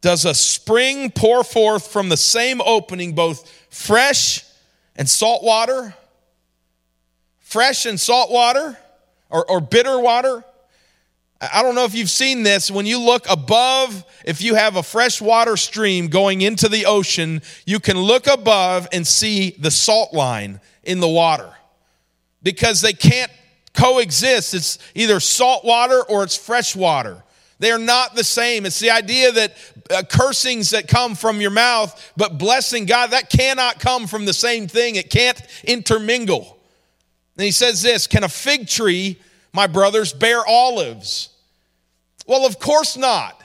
[0.00, 4.42] Does a spring pour forth from the same opening both fresh
[4.96, 5.92] and salt water?
[7.40, 8.78] Fresh and salt water?
[9.28, 10.46] Or, or bitter water?
[11.52, 12.70] I don't know if you've seen this.
[12.70, 17.80] When you look above, if you have a freshwater stream going into the ocean, you
[17.80, 21.50] can look above and see the salt line in the water
[22.44, 23.30] because they can't
[23.74, 24.54] coexist.
[24.54, 27.24] It's either salt water or it's fresh water.
[27.58, 28.64] They are not the same.
[28.64, 29.56] It's the idea that
[29.90, 34.32] uh, cursings that come from your mouth, but blessing God, that cannot come from the
[34.32, 34.94] same thing.
[34.94, 36.58] It can't intermingle.
[37.36, 39.20] And he says this Can a fig tree,
[39.52, 41.30] my brothers, bear olives?
[42.26, 43.42] Well, of course not.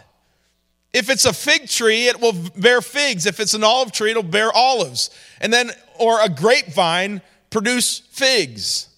[0.93, 3.25] If it's a fig tree, it will bear figs.
[3.25, 5.09] If it's an olive tree, it'll bear olives.
[5.41, 8.89] And then, or a grapevine produce figs.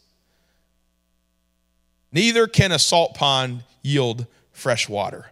[2.11, 5.30] Neither can a salt pond yield fresh water.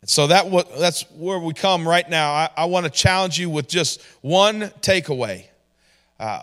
[0.00, 2.32] And so that that's where we come right now.
[2.32, 5.46] I, I want to challenge you with just one takeaway.
[6.18, 6.42] Uh,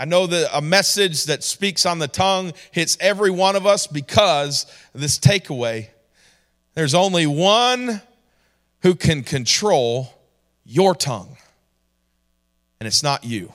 [0.00, 3.86] I know that a message that speaks on the tongue hits every one of us
[3.86, 5.88] because this takeaway.
[6.72, 8.00] There's only one
[8.80, 10.08] who can control
[10.64, 11.36] your tongue,
[12.80, 13.52] and it's not you.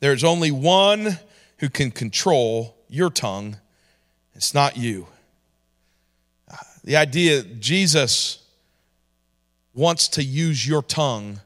[0.00, 1.18] There's only one
[1.60, 3.56] who can control your tongue,
[4.34, 5.06] it's not you.
[6.84, 8.44] The idea Jesus
[9.72, 11.40] wants to use your tongue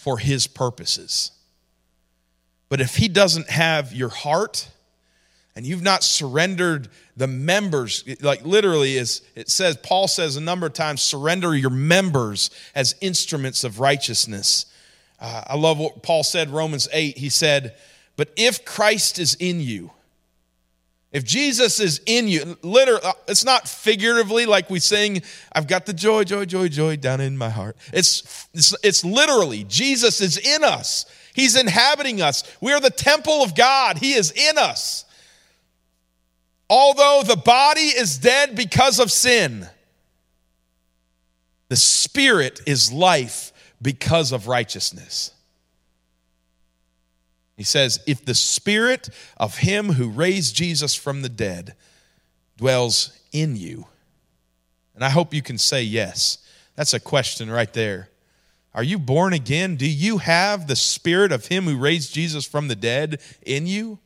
[0.00, 1.30] for his purposes.
[2.70, 4.66] But if he doesn't have your heart
[5.54, 6.88] and you've not surrendered
[7.18, 11.68] the members, like literally, as it says, Paul says a number of times, surrender your
[11.68, 14.64] members as instruments of righteousness.
[15.20, 17.18] Uh, I love what Paul said, Romans 8.
[17.18, 17.76] He said,
[18.16, 19.90] But if Christ is in you,
[21.12, 25.84] if Jesus is in you, literally, uh, it's not figuratively like we sing, I've got
[25.84, 27.76] the joy, joy, joy, joy down in my heart.
[27.92, 31.06] It's, it's, it's literally, Jesus is in us.
[31.34, 32.44] He's inhabiting us.
[32.60, 33.98] We are the temple of God.
[33.98, 35.04] He is in us.
[36.68, 39.66] Although the body is dead because of sin,
[41.68, 43.52] the spirit is life
[43.82, 45.32] because of righteousness.
[47.60, 51.74] He says, If the spirit of him who raised Jesus from the dead
[52.56, 53.86] dwells in you,
[54.94, 56.38] and I hope you can say yes.
[56.74, 58.08] That's a question right there.
[58.72, 59.76] Are you born again?
[59.76, 63.98] Do you have the spirit of him who raised Jesus from the dead in you?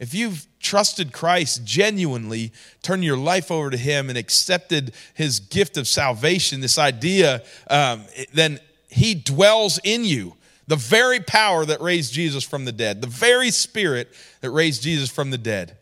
[0.00, 2.50] If you've trusted Christ genuinely,
[2.82, 8.06] turned your life over to him and accepted his gift of salvation, this idea, um,
[8.32, 10.34] then he dwells in you
[10.68, 14.08] the very power that raised Jesus from the dead, the very spirit
[14.42, 15.76] that raised Jesus from the dead.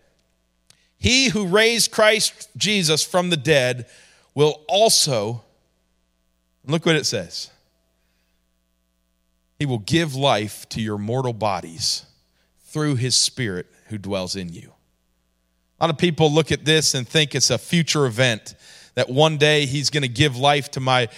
[0.96, 3.86] He who raised Christ Jesus from the dead
[4.34, 5.44] will also,
[6.64, 7.50] look what it says,
[9.58, 12.06] he will give life to your mortal bodies
[12.66, 14.72] through his spirit who dwells in you.
[15.80, 18.54] A lot of people look at this and think it's a future event
[18.96, 21.08] that one day he's going to give life to my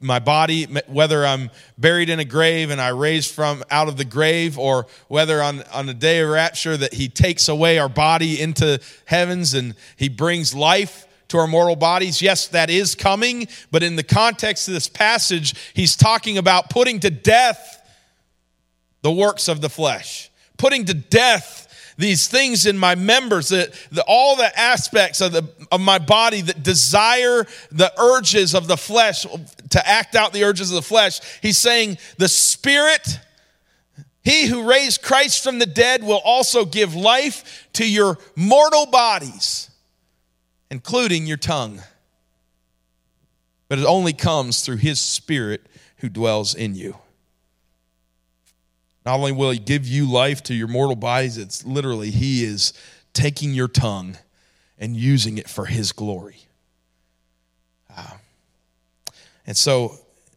[0.00, 4.04] my body whether i'm buried in a grave and i raise from out of the
[4.04, 8.40] grave or whether on on the day of rapture that he takes away our body
[8.40, 12.22] into heavens and he brings life to our mortal bodies.
[12.22, 17.00] Yes that is coming but in the context of this passage he's talking about putting
[17.00, 17.72] to death
[19.02, 21.65] the works of the flesh putting to death
[21.96, 26.42] these things in my members, that the, all the aspects of, the, of my body
[26.42, 29.26] that desire the urges of the flesh,
[29.70, 31.20] to act out the urges of the flesh.
[31.40, 33.18] He's saying, the Spirit,
[34.22, 39.70] He who raised Christ from the dead, will also give life to your mortal bodies,
[40.70, 41.80] including your tongue.
[43.68, 45.66] But it only comes through His Spirit
[45.98, 46.96] who dwells in you.
[49.06, 52.72] Not only will he give you life to your mortal bodies, it's literally he is
[53.12, 54.18] taking your tongue
[54.78, 56.38] and using it for his glory.
[57.96, 58.16] Uh,
[59.46, 59.96] and so,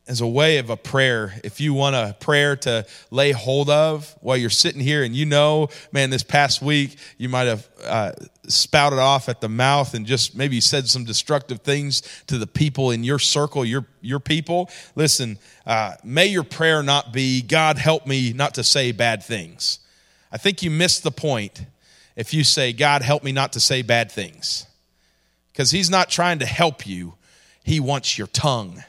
[0.09, 4.15] as a way of a prayer, if you want a prayer to lay hold of
[4.21, 8.11] while you're sitting here and you know, man, this past week you might have uh,
[8.47, 12.89] spouted off at the mouth and just maybe said some destructive things to the people
[12.89, 14.67] in your circle, your, your people.
[14.95, 15.37] Listen,
[15.67, 19.77] uh, may your prayer not be, God, help me not to say bad things.
[20.31, 21.67] I think you missed the point
[22.15, 24.65] if you say, God, help me not to say bad things.
[25.51, 27.13] Because He's not trying to help you,
[27.63, 28.83] He wants your tongue.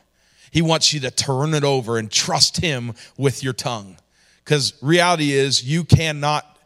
[0.51, 3.97] He wants you to turn it over and trust Him with your tongue.
[4.45, 6.59] Because reality is, you cannot,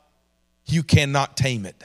[0.67, 1.83] you cannot tame it.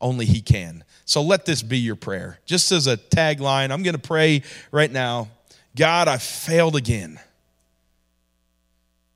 [0.00, 0.84] Only He can.
[1.04, 2.38] So let this be your prayer.
[2.44, 5.28] Just as a tagline, I'm going to pray right now
[5.74, 7.18] God, I failed again.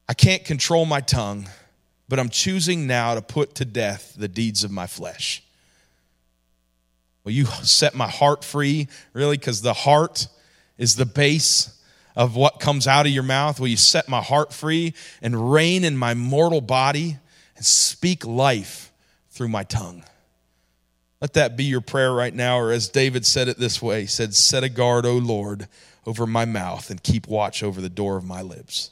[0.08, 1.48] I can't control my tongue,
[2.08, 5.42] but I'm choosing now to put to death the deeds of my flesh.
[7.24, 9.36] Will you set my heart free, really?
[9.36, 10.28] Because the heart
[10.78, 11.75] is the base
[12.16, 13.60] of what comes out of your mouth.
[13.60, 17.18] Will you set my heart free and reign in my mortal body
[17.56, 18.90] and speak life
[19.30, 20.02] through my tongue?
[21.20, 24.06] Let that be your prayer right now, or as David said it this way, he
[24.06, 25.68] said, Set a guard, O Lord,
[26.06, 28.90] over my mouth and keep watch over the door of my lips.